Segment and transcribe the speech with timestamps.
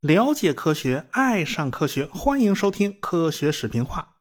[0.00, 4.16] 了解科学，爱上科学，欢迎收听科学视频化。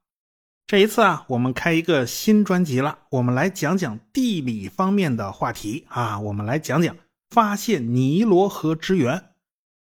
[0.66, 6.94] 这一次啊，我们开一个新专辑了，我们来讲讲地理方面的话题啊，我们来讲讲
[7.30, 9.30] 发现尼罗河之源。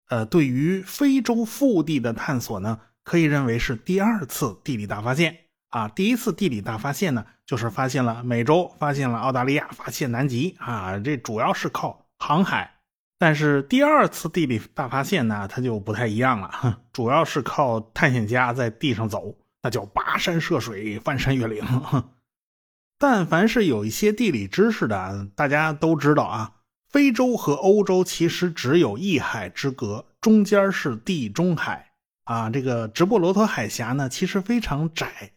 [0.08, 5.36] 呃，对于非洲腹地的探索呢，可以认为是第二次地理大发现
[5.70, 5.88] 啊。
[5.88, 12.74] 第一次地理大发现呢，就是发现了美洲，发现了澳大利亚，发现南极啊，这主要是靠航海。
[13.18, 21.62] 但是第二次地理大发现呢，它就不太一样了， 主要是靠探险家在地上走，那叫跋山涉水、翻山越岭。
[22.98, 26.52] 但凡是有一些地理知识的，大家都知道啊，
[26.88, 31.92] 非洲和欧洲其实只有一海之隔，中间是地中海
[32.24, 32.48] 啊。
[32.48, 35.32] 这个直布罗陀海峡呢，其实非常窄，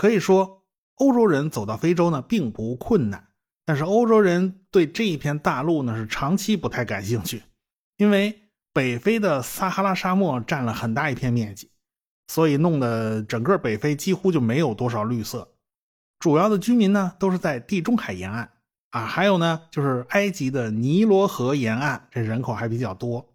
[0.00, 0.64] 可以说
[0.94, 3.28] 欧洲人走到非洲呢，并不困难。
[3.66, 7.42] 但是欧洲人对这一片大陆呢是长期不太感兴趣，
[7.98, 11.70] 因为北非的撒哈拉沙漠占了很大一片面积，
[12.28, 15.52] 所以弄得整个北非几乎就没有多少绿色。
[16.18, 18.50] 主要的居民呢都是在地中海沿岸
[18.92, 23.34] 啊，还有呢就是埃及的尼罗河沿岸，这人口还比较多，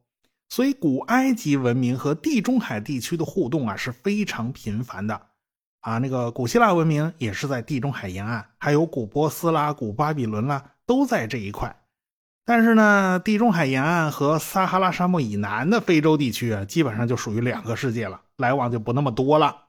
[0.49, 5.27] 所以古埃及文明和地中海地区的互动啊是非常频繁的。
[5.85, 11.79] 啊，那个古希腊文明也是在地中海沿岸，还有古波斯啦、古巴比伦啦，都在这一块。
[12.43, 19.65] 但是呢，地中海沿岸和撒哈拉沙漠以南的非洲地区啊，基本上就属于两个世界了，来往就不那么多了。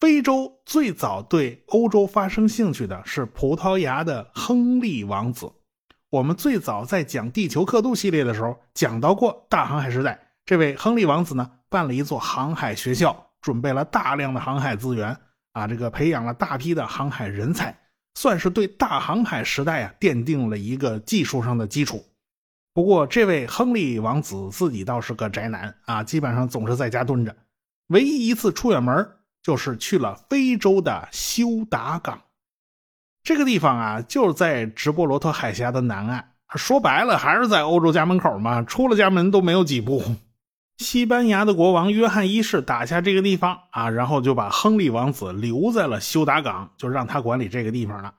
[0.00, 5.52] 非洲最早对欧洲发生兴趣的是葡萄牙的亨利王子。
[6.08, 13.26] 我们最早在讲地球刻度系列的时候讲到过大航海时代，这位亨利王子呢，办了一座航海学校。
[13.40, 15.16] 准备了大量的航海资源
[15.52, 17.76] 啊，这个培养了大批的航海人才，
[18.14, 22.04] 算是对大航海时代啊奠定了一个技术上的基础。
[22.72, 27.34] 不过，这位亨利王子自己倒是个宅男啊，基本上总是在家蹲着。
[27.88, 29.08] 唯一一次出远门，
[29.42, 32.20] 就是去了非洲的休达港。
[33.24, 36.32] 这个地方啊，就是在直布罗陀海峡的南岸。
[36.54, 40.02] 说白了，还是在欧洲家门口嘛，出了家门都没有几步。
[40.80, 48.14] 西班牙的国王约翰一世打下这个地方啊，然后就把亨利王子留在了休达港，就让他管理这个地方了。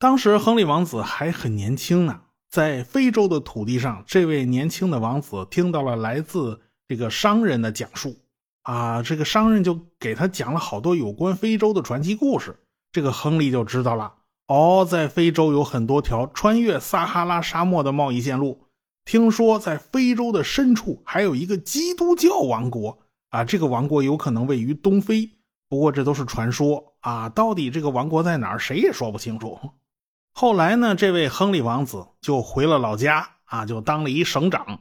[0.00, 8.16] 当时亨利王子还很年轻呢，在非洲的土地上，这位年轻的王子听到了来自这个商人的讲述
[8.62, 12.58] 啊，这个商人就给他讲了好多有关非洲的传奇故事。
[12.90, 14.14] 这个亨利就知道了，
[14.48, 18.63] 哦，在非洲有很多条穿越撒哈拉沙漠的贸易线路。
[19.04, 22.98] 听说在非洲的深处还有一个基督教王国
[23.28, 25.30] 啊，这个王国有可能位于东非，
[25.68, 27.28] 不过这都是传说啊。
[27.28, 29.58] 到底这个王国在哪儿，谁也说不清楚。
[30.32, 34.80] 后来呢，这位亨利王子就回了老家啊，就当了一省长。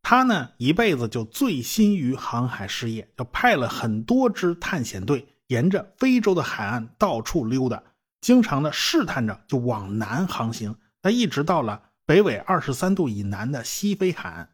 [0.00, 7.82] 他呢一辈子就醉心于航海事业，就派了很多支探险队沿着非洲的海岸到处溜达，
[8.20, 10.74] 经常的试探着就往南航行。
[11.02, 11.82] 他一直到了。
[12.04, 14.50] 北纬二十三度以南的西非海岸，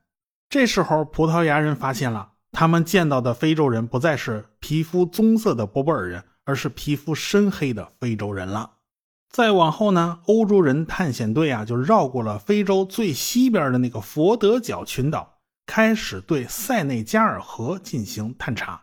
[0.50, 8.72] 这时候葡萄牙人发现了，他们见到的非洲人不再是皮肤棕色的波波尔人，而是皮肤深黑的非洲人了。
[9.30, 18.82] 再往后呢，欧洲人探险队啊，就绕过了非洲最西边的那个佛得角群岛，开始对塞内加尔河进行探查。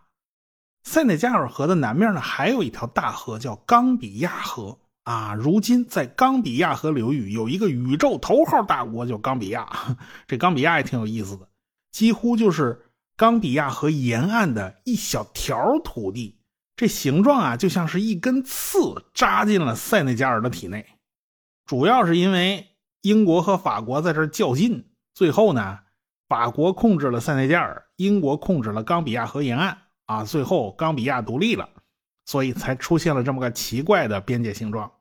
[0.84, 4.80] 塞内加尔河的南面呢，还有一条大河，叫冈比亚河。
[5.06, 9.98] 啊，如今在冈比亚河流域有一个宇宙头号大国，叫冈比亚。
[10.28, 11.48] 这冈比亚也挺有意思的，
[11.92, 16.40] 几乎就是冈比亚河沿岸的一小条土地，
[16.76, 20.84] 这形状啊，就像是一根刺扎进了塞内加尔的体内。
[21.68, 22.68] 主要是因为
[23.02, 25.80] 英国和法国在这较劲，最后呢，
[26.28, 29.78] 法国控制了塞内加尔，英国控制了冈比亚河沿岸。
[30.08, 31.68] 啊，最后冈比亚独立了。
[32.26, 34.92] 所以才出现了这么个奇怪的边界形状。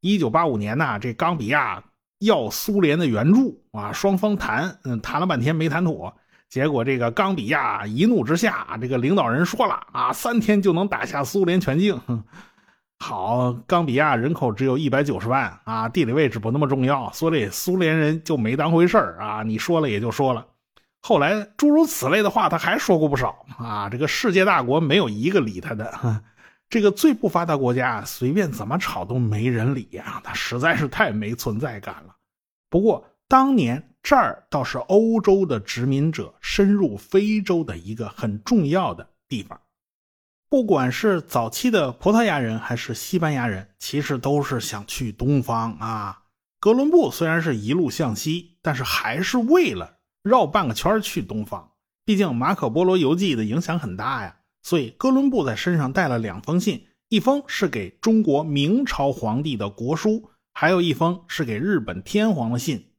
[0.00, 1.82] 一九八五年呐，这冈比亚
[2.18, 6.12] 要苏联的援助啊，双方谈，嗯，谈了半天没谈妥。
[6.48, 12.00] 结果这个冈比亚一怒之下，这个领导人说了啊，三天就能打下苏联全境。
[12.98, 19.42] 好，冈比亚人口只有一百九十万啊，地理位置不那么重要，所以苏联人就没当回事啊。
[19.42, 20.46] 你说了也就说了。
[21.00, 23.88] 后来诸如此类的话他还说过不少啊。
[23.88, 26.22] 这个世界大国没有一个理他的。
[26.72, 32.16] 这个最不发达国家随便怎么吵都没人理呀，它实在是太没存在感了。
[32.70, 39.60] 不过当年这儿倒是欧洲的殖民者深入非洲的一个很重要的地方。
[40.48, 46.22] 不管是早期的葡萄牙人还是西班牙人，其实都是想去东方啊。
[46.58, 51.72] 哥伦布虽然是一路向西，但是还是为了绕半个圈去东方。
[52.06, 62.90] 毕竟马可波罗游记的影响很大呀，所以哥伦布在身上带了两封信，一封是给中国明朝皇帝的国书，还有一封是给日本天皇的信。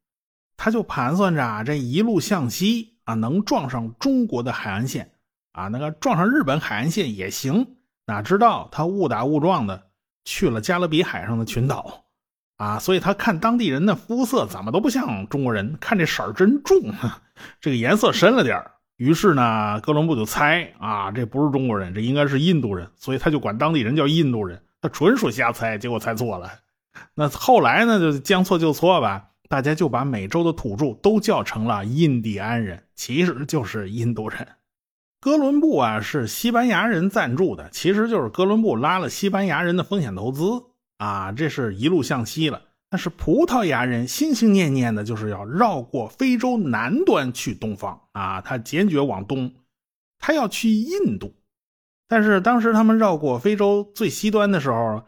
[0.57, 5.13] 他就盘算着啊，这一路向西啊，能撞上中国的海岸线
[5.53, 7.77] 啊，那个撞上日本海岸线也行。
[8.05, 9.89] 哪知道他误打误撞的
[10.25, 12.05] 去了加勒比海上的群岛
[12.57, 16.93] 啊，所以他看当地人的肤色怎么都不像中国人，看这色儿真重，
[17.61, 18.61] 这个颜色深了点
[19.03, 24.63] 于是呢，哥伦布就猜啊，这不是中国人，这应该是印度人，所以他就管当地人叫印度人。
[24.81, 26.49] 他纯属瞎猜，结果猜错了。
[27.13, 29.31] 那后来呢，就将错就错吧。
[29.49, 34.47] 大家就把美洲的土著都叫成了印第安人，其实就是印度人。
[35.19, 40.63] 哥伦布啊是西班牙人赞助的，其实就是哥伦布拉了西班牙人的风险投资
[40.97, 42.61] 啊，这是一路向西了。
[42.93, 49.51] 但是葡萄牙人心心念念的就是要绕过非洲南端去东方啊，他坚决往东，
[50.19, 51.33] 他要去印度。
[52.07, 55.01] 但是当时他们绕过非洲最西端的时候。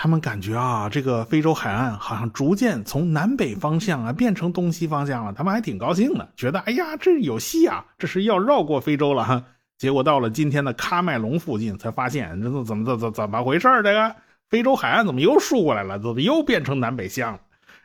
[0.00, 5.32] 他们感觉啊，这个非洲海岸好像逐渐从南北方向啊变成东西方向了。
[5.32, 9.42] 他们还挺高兴的，觉得哎呀，这有戏啊，这是要绕过非洲了哈。
[9.76, 14.14] 结果到了今天的喀麦隆附近，才发现这怎么怎怎怎么回事这个
[14.48, 15.98] 非洲海岸怎么又竖过来了？
[15.98, 17.40] 怎么又变成南北向了？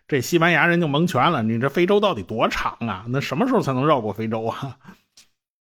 [0.07, 1.43] 这西班牙人就蒙圈了。
[1.43, 3.05] 你这非洲到底多长啊？
[3.09, 4.77] 那什么时候才能绕过非洲啊？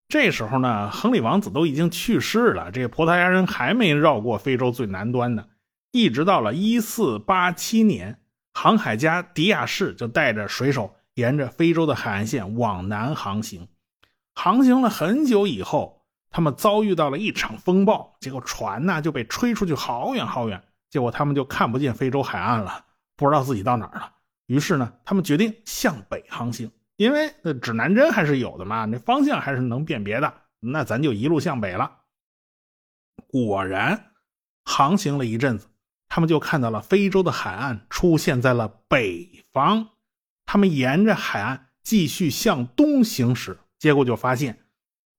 [0.07, 5.45] 这时候呢，亨利王子都已经去世了，这葡萄牙人还没绕过非洲最南端呢。
[5.91, 8.19] 一直到了一四八七年，
[8.53, 13.67] 航海家迪亚士就带着水手沿着非洲的海岸线往南航行。
[14.33, 16.01] 航行了很久以后，
[16.31, 24.11] 他们遭遇到了一场风暴，结果船呢就被吹出去好远好远，结果他们就看不见非洲海岸了，不知道自己到哪儿了。
[24.47, 30.33] 于是呢，他们决定向北航行，因为那指南针还是有的嘛，那方向还是能辨别的。
[30.59, 31.99] 那咱就一路向北了。
[33.27, 34.11] 果然，
[34.65, 35.67] 航行了一阵子。
[36.11, 39.89] 他们就看到了非洲的海岸出现在了北方，
[40.43, 44.65] 他们沿着海岸继续向东行驶，结果就发现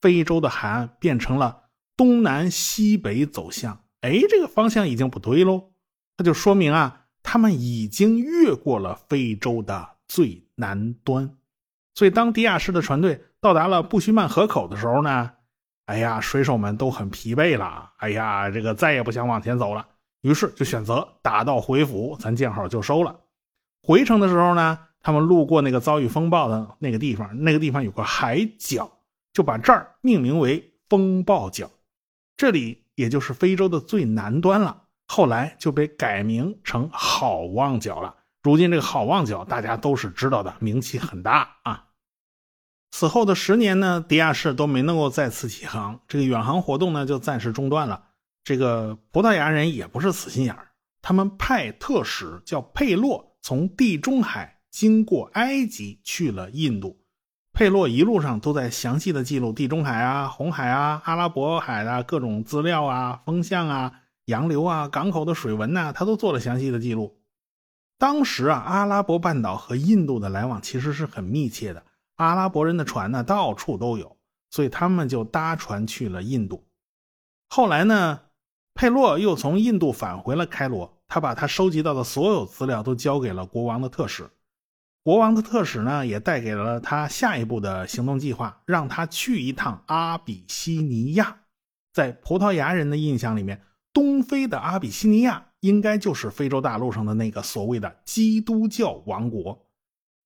[0.00, 3.84] 非洲的海岸变成了东南西北走向。
[4.00, 5.70] 哎，这个方向已经不对喽，
[6.16, 11.36] 那就说明啊，他们已经越过了非洲的最南端。
[11.94, 15.32] 所以，当迪亚士的船队到达了布须曼河口的时候呢，
[15.86, 19.86] 哎呀，水手们都很疲惫了，哎呀，这个再也不想往前走了。
[20.22, 23.18] 于是就选择打道回府，咱见好就收了。
[23.82, 28.90] 回程的时候呢，他们路过那个遭遇风暴的那个地方，那个地方有个海角，
[29.32, 31.70] 就把这儿命名为风暴角。
[32.36, 34.82] 这里也就是非洲的最南端了。
[35.06, 38.14] 后来就被改名成好望角了。
[38.42, 41.86] 如今这个好望角大家都是知道的，名气很大啊。
[42.92, 48.04] 此后的十年呢，迪亚士都没能够再次起航，这个远航活动呢就暂时中断了。
[48.44, 50.68] 这个葡萄牙人也不是死心眼儿，
[51.02, 56.99] 他们派特使叫佩洛从地中海经过埃及去了印度。
[57.60, 67.20] 佩洛一路上都在详细的记录地中海啊、红海啊、阿拉伯海的各种资料啊、风向啊、洋流啊、港口的水文呐，他都做了详细的记录。
[67.98, 74.16] 当时啊，阿拉伯半岛和印度的来往其实是很密切的，阿拉伯人的船呢到处都有，
[74.48, 76.64] 所以他们就搭船去了印度。
[77.50, 78.20] 后来呢？
[78.72, 84.30] 佩洛又从印度返回了开罗，他把他收集到的所有资料都交给了国王的特使。
[85.02, 91.38] 国王的特使呢，也带给了他下一步的行动计划，让他去一趟阿比西尼亚。
[91.92, 99.66] 在葡萄牙人的印象里面，东非的阿比西尼亚应该就是非洲大陆上的那个所谓的基督教王国。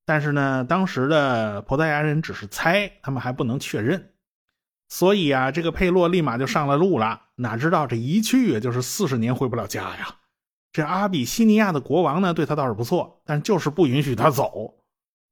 [0.05, 4.11] 但是呢，当时的葡萄牙人只是猜，他们还不能确认。
[4.89, 7.23] 所以啊，这个佩洛立马就上了路了。
[7.37, 10.17] 哪知道这一去就是四十年回不了家呀！
[10.75, 14.75] 这阿比西尼亚的国王呢，对他倒是不错，但就是不允许他走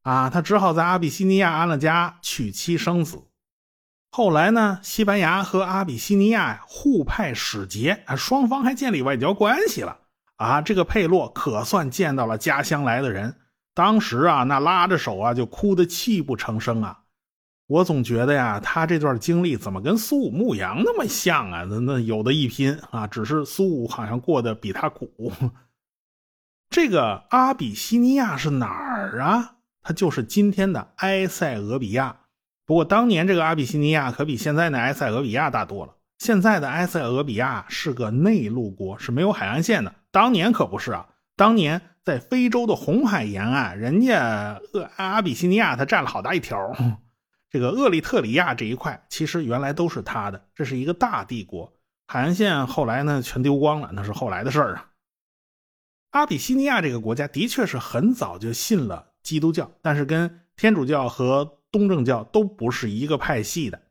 [0.02, 0.30] 啊。
[0.30, 3.24] 他只好在阿比西尼亚安了家，娶妻生子。
[4.12, 9.98] 后来呢，西班牙和阿比西尼亚互派使节，双方还建立外交关系了
[10.36, 10.62] 啊。
[10.62, 13.34] 这个佩洛可算见到了家乡来的人，
[13.74, 17.00] 当时啊，那拉着手啊，就哭得泣不成声啊。
[17.72, 21.64] 我总觉得呀，他这段经历怎么跟苏武牧羊那么像啊？
[21.70, 25.32] 那那有的一拼啊，只是苏武好像过得比他苦。
[26.68, 29.54] 这个阿比西尼亚是哪儿啊？
[29.82, 32.14] 它就是今天的埃塞俄比亚。
[32.66, 35.94] 不过当年这个阿比西尼亚可比现在的埃塞俄比亚大多了。
[36.18, 39.94] 现在的埃塞俄比亚是个内陆国，是没有海岸线的。
[40.10, 44.60] 当年可不是啊，当年在非洲的红海沿岸，人家
[44.96, 46.58] 阿比西尼亚他占了好大一条，
[47.52, 51.70] 这个厄立特里亚这一块其实原来都是他的，这是一个大帝国。
[52.06, 54.88] 海岸线后来呢全丢光了，那是后来的事儿啊。
[56.12, 63.82] 阿比西尼亚这个国家的确是很早就信了基督教，但是跟天主教和东正教都不是一个派系的。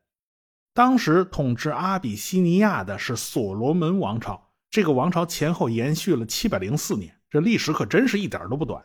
[0.74, 8.84] 当时统治阿比西尼亚的是所罗门王朝，这个王朝前后延续了七百零四年，这历史可真是一点都不短。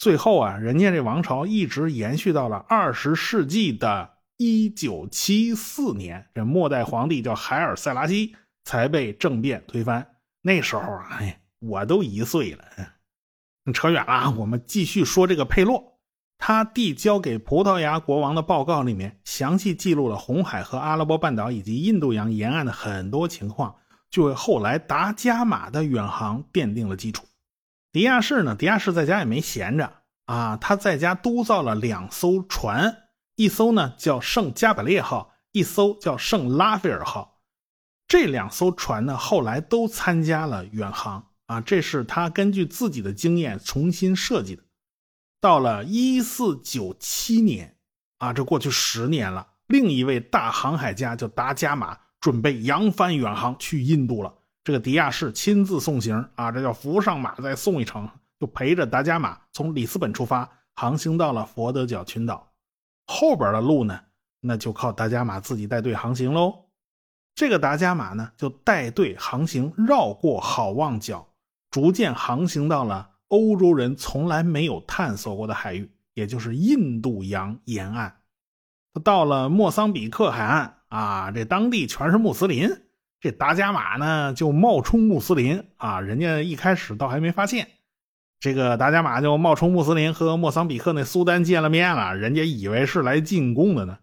[0.00, 10.16] 最后啊，人家这王朝一直延续到了二十世纪的一九七四年，这末代皇帝叫海尔塞拉西才被政变推翻。
[10.42, 11.36] 那时候啊，哎。
[11.62, 12.64] 我都一岁了，
[13.74, 14.34] 扯远了。
[14.38, 15.98] 我们继续说这个佩洛，
[16.38, 23.76] 他递交给葡萄牙国王的报告里面，详细记录了红海和阿拉伯半岛以及印度洋沿岸的很多情况，
[24.08, 27.26] 就为后来达伽马的远航奠定了基础。
[27.92, 29.92] 迪亚士呢，迪亚士在家也没闲着
[30.26, 37.40] 啊，他在家督造了两艘船，一艘呢叫圣加百列号，一艘叫圣拉斐尔号。
[38.06, 41.26] 这两艘船呢，后来都参加了远航。
[41.46, 44.62] 啊，这是他根据自己的经验重新设计的。
[45.40, 47.76] 到了一四九七年，
[48.18, 54.32] 啊，这过去十年了，另一位大航海家叫达伽马，准备扬帆远航去印度了。
[54.62, 62.52] 这个迪亚士亲自送行，啊，这叫扶上马再送一程，就陪着达伽马从里斯本出发，航行到了佛得角群岛。
[63.06, 63.98] 后边的路呢，
[64.40, 66.66] 那就靠达伽马自己带队航行喽。
[67.34, 71.26] 这个达伽马呢，就带队航行，绕过好望角。
[71.70, 78.14] 逐渐航行到了欧洲人从来没有探索过的海域，也就是印度洋沿岸。
[79.04, 82.68] 到了莫桑比克海岸啊，这当地全是穆斯林，
[83.20, 86.00] 这达伽马呢就冒充穆斯林啊。
[86.00, 87.68] 人家一开始倒还没发现，
[88.40, 93.98] 这个达伽马就冒充穆斯林和莫桑比克那苏丹见了面了，人家以为是来进贡的呢，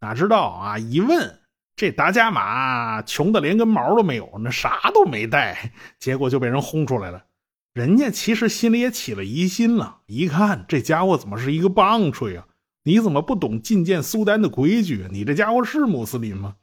[0.00, 1.36] 哪知道啊，一问。
[1.76, 7.24] 这达伽马穷的连根毛都没有，那啥都没带，结果就被人轰出来了。
[7.72, 12.46] 人家其实心里也起了疑心了，一看这家伙怎么是一个棒槌啊？
[12.82, 15.06] 你怎么不懂觐见苏丹的规矩？
[15.10, 16.56] 你这家伙是穆斯林吗？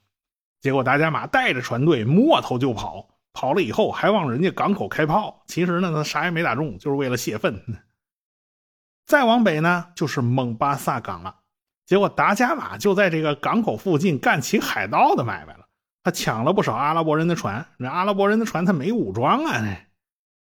[0.59, 5.43] 结果达伽马带着船队摸头就跑，跑了以后还往人家港口开炮。
[5.47, 7.61] 其实呢，他啥也没打中，就是为了泄愤。
[9.05, 11.35] 再往北呢，就是蒙巴萨港了。
[11.85, 15.67] 结果达伽马就在这个港口附近干起海盗的买卖了，
[16.03, 17.65] 他抢了不少阿拉伯人的船。
[17.77, 19.61] 那阿拉伯人的船他没武装啊。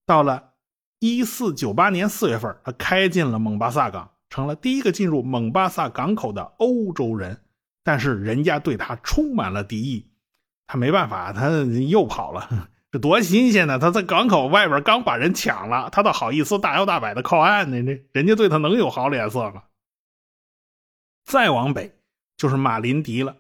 [0.05, 0.55] 到了
[0.99, 7.41] 一四九八年四月份，他开进了蒙巴萨港，成了第一个进入蒙巴萨港口的欧洲人。
[7.89, 10.11] 但是人家对他充满了敌意，
[10.67, 11.49] 他没办法，他
[11.89, 12.69] 又跑了。
[12.93, 13.79] 这多新鲜呢！
[13.79, 17.83] 他在港口外边刚把人抢了，他倒好意思大摇大摆的靠岸呢？
[17.83, 19.63] 这人家对他能有好脸色吗？
[21.25, 21.95] 再往北
[22.37, 23.35] 就是马林迪了。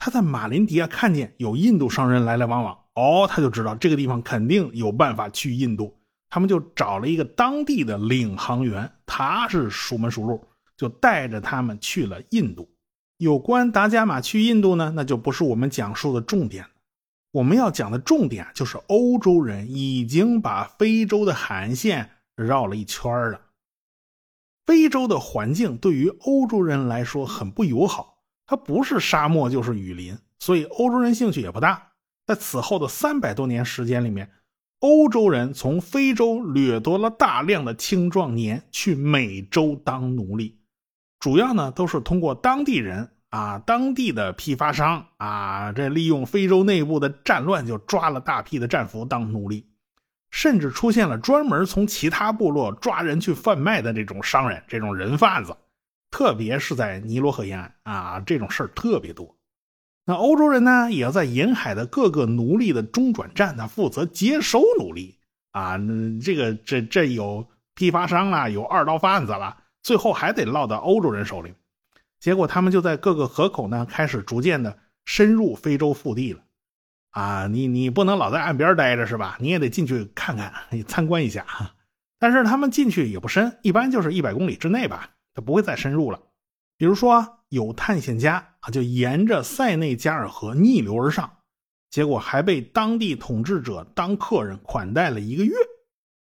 [0.00, 5.96] 他在马林迪啊看见有印度商人来来往往，哦，他就知道这个地方肯定有办法去印度。
[6.28, 10.44] 他们就找了一个当地的领航员，他是熟门熟路，
[10.76, 12.68] 就带着他们去了印度。
[13.22, 16.70] 有关达伽马去印度呢，那就不是我们讲述的重点了。
[17.30, 23.40] 我们要讲的重点就是欧洲人已经把非洲的海岸线绕了一圈了。
[24.66, 31.92] 非洲的环境对于欧洲人来说很不友好，它不是沙漠就是雨林，所以欧洲人兴趣也不大。
[32.26, 34.32] 在此后的三百多年时间里面，
[34.80, 40.58] 欧洲人从非洲掠夺了大量的青壮年去美洲当奴隶，
[41.22, 49.68] 主要呢都是通过当地人啊、当地的批发商啊，这利用非洲内部的战乱就抓了大批的战俘当奴隶。
[50.32, 55.56] 甚至出现了专门从其他部落抓人去贩卖的这种商人、这种人贩子，
[56.10, 59.36] 特别是在尼罗河沿岸啊，这种事儿特别多。
[60.04, 65.18] 那欧洲人呢，也要在沿海的各个奴隶的中转站，他负责接收奴隶
[65.52, 65.78] 啊。
[66.20, 71.54] 这个这这有批发商啦，有二道贩子了，最后还得落到欧洲人手里。
[72.20, 76.40] 结果他们就在各个河口呢，开始逐渐的深入非洲腹地了。
[77.10, 79.36] 啊，你你不能老在岸边待着是吧？
[79.40, 81.44] 你也得进去看看，你参观一下。
[82.18, 86.20] 但是他们进去也不深，一般就是一百公里之内吧，他不会再深入了。
[86.78, 91.38] 比如说有探险家啊，就沿着塞内加尔河逆流而上，
[91.90, 95.52] 结果还被当地统治者当客人款待了一个月。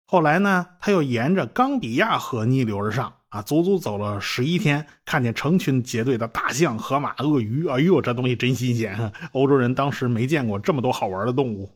[0.08, 3.14] 后来呢，他又沿着冈比亚河逆流而上。
[3.34, 9.12] 啊，足足走了十一天，看见成群结队的大象、河马、鳄鱼，哎呦，这东西真新鲜！
[9.32, 11.72] 欧洲人当时没见过这么多好玩的动物。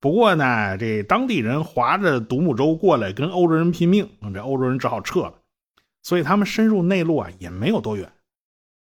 [0.00, 5.34] 不过呢，这当地人划着独木舟过来跟欧洲人拼命，这欧洲人只好撤了。
[6.02, 8.10] 所以他们深入内陆啊也没有多远。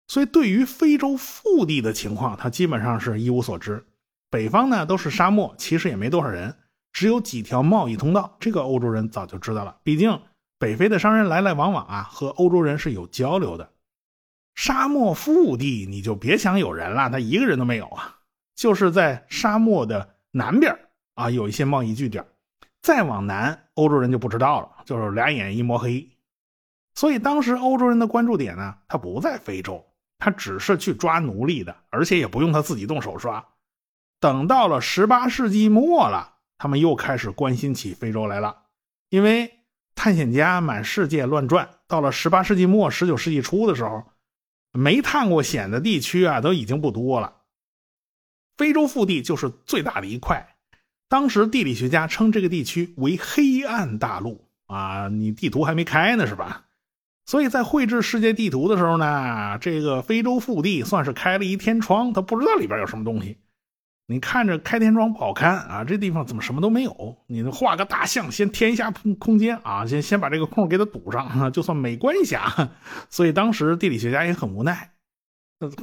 [0.06, 3.82] 所以对于非洲腹地的情况，他基本上是一无所知。
[4.28, 6.54] 北方呢都是沙漠，其实也没多少人，
[6.92, 8.36] 只有几条贸易通道。
[8.38, 10.20] 这个欧洲人早就知道了，毕竟
[10.62, 13.72] 北非的商人来来往往啊，和欧洲人是有交流的。
[14.54, 18.20] 沙漠腹地你就别想有人了，他一个人都没有啊。
[18.54, 20.78] 就是在沙漠的南边
[21.14, 22.24] 啊，有一些贸易据点。
[22.80, 26.08] 再往南，欧洲人就不知道了，就是俩眼一抹黑。
[26.94, 29.84] 所以当时欧洲人的关注点呢，他不在非洲，
[30.16, 33.44] 他只是去抓奴隶的，而且也不用他自己动手抓。
[34.20, 38.66] 等到了十八世纪末了，他们又开始关心起非洲来了，
[39.08, 39.61] 因为
[39.94, 44.04] 探险家满世界乱转，到了十八世纪末、十九世纪初的时候，
[44.72, 47.36] 没探过险的地区啊，都已经不多了。
[48.56, 50.56] 非洲腹地就是最大的一块，
[51.08, 56.64] 当时地理学家称这个地区为“黑暗大陆”啊，你地图还没开呢，是吧？
[57.24, 63.38] 所以在绘制世界地图的时候呢，这个非洲腹地算是开了一天窗，他不知道里边有什么东西。
[64.06, 67.16] 你看着开天窗不好看啊，这地方怎么什么都没有？
[67.26, 72.70] 你画个大象，先填一下空空间啊，先先把这个空给它堵上，就算美观一下。
[73.08, 74.90] 所以当时地理学家也很无奈。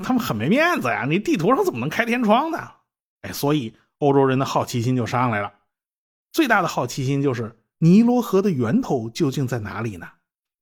[0.03, 1.05] 他们很没面子呀！
[1.07, 2.57] 你地图上怎么能开天窗呢？
[3.21, 5.53] 哎，所以欧洲人的好奇心就上来了。
[6.33, 10.07] 最大的好奇心就是尼罗河的源头究竟在哪里呢？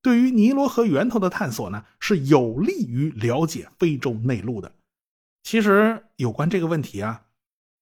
[0.04, 4.72] 对于尼罗河源头的探索呢，是有利于了解非洲内陆的。
[5.44, 7.24] 其实有关这个问题啊，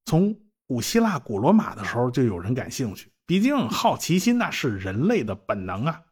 [0.06, 3.12] 从古希腊、古罗马的时候就有人感兴趣。
[3.26, 6.04] 毕竟好奇心那是人类的本能啊。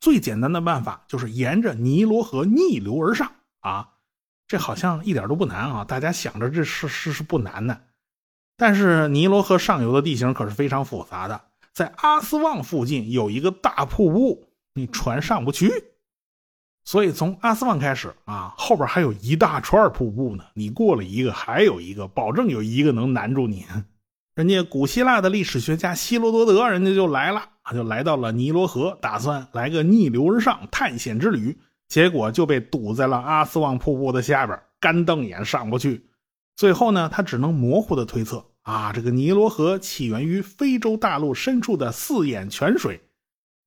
[0.00, 3.94] 最简单的办法就是沿着尼罗河逆流而上啊。
[4.46, 5.84] 这好像一点都不难啊！
[5.84, 7.82] 大家想着这是是是不难的，
[8.56, 11.38] 但是尼罗河上游的地形可是非常复杂的。
[11.74, 15.87] 在阿斯旺附近有一个大瀑布，你船上不去，
[16.88, 20.44] 所以从阿斯旺开始啊，后边还有一大串瀑布呢。
[20.54, 23.66] 你过了一个，还有一个，保证有一个能难住你。
[24.34, 27.42] 人家古希腊的历史学家希罗多德，人家就来了，
[27.74, 31.58] 就来到了尼罗河，打算来个逆流而上探险之旅。
[31.88, 36.08] 结果就被堵在了阿斯旺瀑布的下边，干瞪眼上不去。
[36.56, 42.98] 最后呢，他只能模糊的推测啊，这个尼罗河起源于非洲大陆深处的四眼泉水，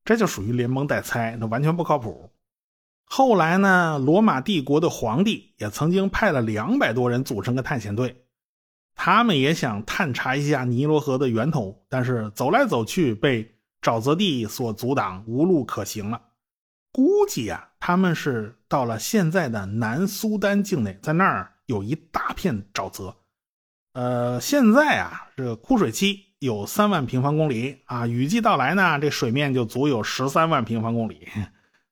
[0.04, 2.28] 这就属于连蒙带猜，那完全不靠谱。
[3.14, 8.24] 后来呢，罗马帝国的皇帝也曾经派了两百多人组成个探险队，
[8.96, 16.22] 他们也想探查一下尼罗河的源头，但是走来走去被沼泽地所阻挡，无路可行了。
[16.94, 23.14] 估计啊，他们是到了现在的南苏丹境内，在那儿有一大片沼泽。
[23.92, 31.28] 呃，现在啊，这个枯水期有三万平方公里啊，雨季到来呢，这水面就足有十三万平方公里。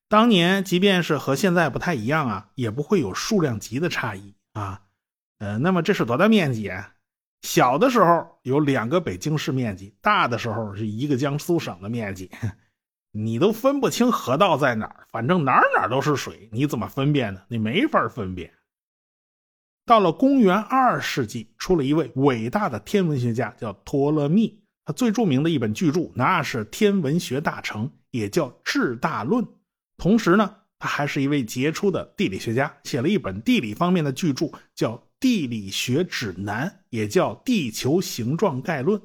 [0.09, 4.81] 当年即便是和现在不太一样啊，也不会有数量级的差异啊。
[5.37, 6.95] 呃，那么这是多大面积啊？
[7.43, 12.29] 小的时候有两个北京市面积，大的时候是一个江苏省的面积。
[13.13, 17.41] 你都分不清河道在哪儿，反正哪哪都是水，你怎么分辨呢？
[17.47, 18.51] 你没法分辨。
[19.85, 24.63] 到了公元二世纪，出了一位伟大的天文学家，叫托勒密。
[24.85, 29.45] 他最著名的一本巨著，那是天文学大成，也叫《智大论》。
[29.99, 38.99] 同时呢，他还是一位杰出的地理学家，写了一本地理方面的巨著，叫《地理学指南》，也叫《地球形状概论》。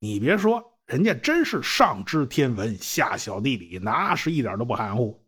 [0.00, 0.68] 你别说。
[0.84, 5.24] 人家真是上知天文，下晓地理，那是一点都不含糊。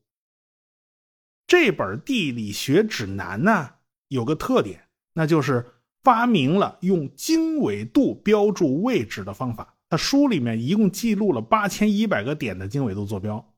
[1.46, 3.70] 这本地理学指南呢，
[4.08, 5.64] 有个特点，那就是
[6.02, 9.74] 发明了用经纬度标注位置的方法。
[9.88, 13.53] 他书里面一共记录了八千一百个点的经纬度坐标，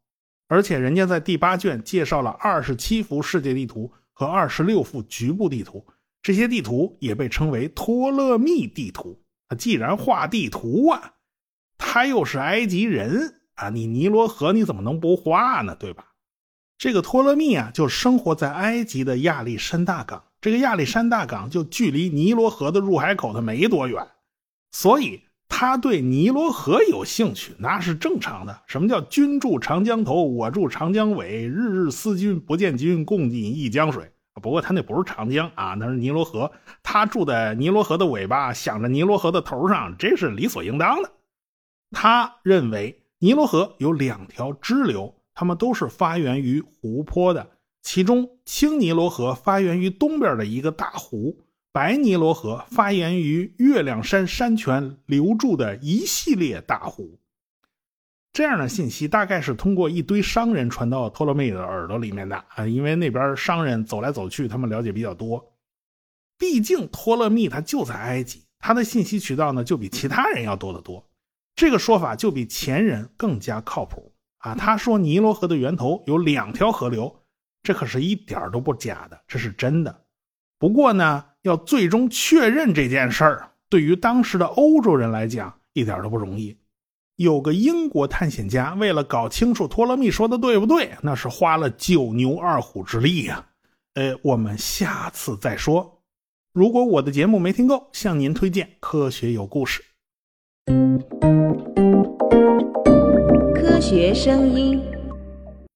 [0.48, 5.86] 而且人家在第八卷介绍了二十七幅世界地图和二十六幅局部地图，
[6.22, 9.20] 这些地图也被称为托勒密地图。
[9.58, 11.12] 既然画地图啊。
[11.78, 15.76] 他又是埃及人啊，你尼罗河你怎么能不画呢？
[15.78, 16.06] 对吧？
[16.78, 20.24] 这个托勒密啊，就生活在埃及的亚历山大港。
[20.40, 24.08] 这个亚历山大港就距离尼罗河的入海口它没多远，
[24.72, 28.62] 所以他对尼罗河有兴趣，那是正常的。
[28.66, 34.10] 什么叫君住长江头，我住长江尾，日日思君不见君，共饮一江水。
[34.42, 36.52] 不过他那不是长江啊，那是尼罗河。
[36.82, 41.10] 他住在尼罗河的尾巴，想着尼罗河的头上，这是理所应当的。
[41.92, 47.48] 他认为尼罗河有两条支流，它们都是发源于湖泊的。
[47.82, 51.38] 其中青尼罗河发源于东边的一个大湖，
[51.76, 57.18] 白尼罗河发源于月亮山山泉流注的一系列大湖。
[58.32, 65.52] 这样的信息大概是通过一堆商人传到托勒密的耳朵里面的啊，因为那边商人走来走去，他们了解比较多。
[66.38, 71.06] 毕竟托勒密他就在埃及，他的信息渠道呢就比其他人要多得多。
[71.56, 74.54] 这个说法就比前人更加靠谱啊！
[74.54, 77.14] 他说尼罗河的源头有两条河流，
[77.62, 80.04] 这可是一点都不假的，这是真的。
[80.58, 86.56] 不过呢，要最终确认这件事儿，对于当时的欧洲人来讲一点都不容易。
[87.14, 93.46] 有个英国探险家为了搞清楚托勒密说的对不对，那是花了九牛二虎之力呀。
[93.94, 96.02] 呃，我们下次再说。
[96.52, 99.82] 如果我的节目没听够，向您推荐《科学有故事》。
[103.54, 104.95] 科学声音。